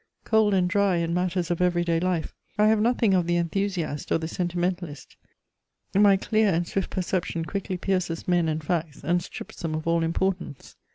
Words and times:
Cold 0.23 0.55
and 0.55 0.67
dry 0.67 0.95
in 0.95 1.13
matters 1.13 1.51
of 1.51 1.61
everyday 1.61 1.99
life, 1.99 2.33
I 2.57 2.69
have 2.69 2.81
nothing 2.81 3.13
of 3.13 3.27
the 3.27 3.35
enthusiast 3.35 4.11
or 4.11 4.17
the 4.17 4.27
sentimentalist: 4.27 5.15
my 5.93 6.17
clear 6.17 6.47
and 6.51 6.67
swift 6.67 6.89
perception 6.89 7.45
quickly 7.45 7.77
pierces 7.77 8.27
men 8.27 8.49
and 8.49 8.63
facts, 8.63 9.03
and 9.03 9.21
strips 9.21 9.61
them 9.61 9.75
of 9.75 9.85
all 9.85 10.01
importance. 10.01 10.75